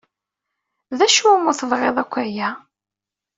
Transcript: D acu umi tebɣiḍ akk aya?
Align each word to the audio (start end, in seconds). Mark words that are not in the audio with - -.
D 0.97 0.99
acu 1.05 1.23
umi 1.33 1.53
tebɣiḍ 1.59 1.97
akk 2.03 2.13
aya? 2.23 2.49